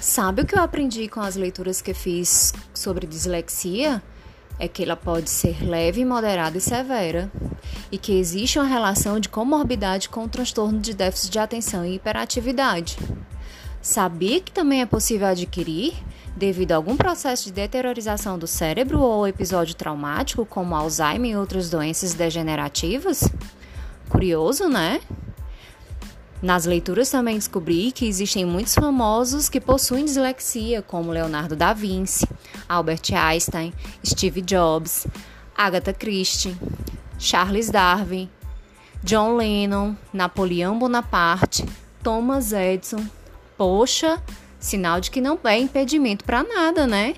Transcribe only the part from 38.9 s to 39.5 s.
John